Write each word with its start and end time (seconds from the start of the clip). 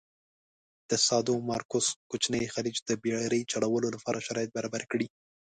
د 0.89 0.91
سادومارکوس 1.07 1.87
کوچینی 2.09 2.43
خلیج 2.53 2.75
د 2.83 2.89
بېړی 3.01 3.41
چلولو 3.51 3.87
لپاره 3.95 4.25
شرایط 4.27 4.49
برابر 4.57 4.81
کړي. 4.91 5.07